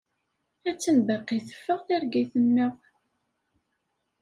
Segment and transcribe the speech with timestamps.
[0.69, 2.73] Attan baqi teffeɣ targit-nneɣ!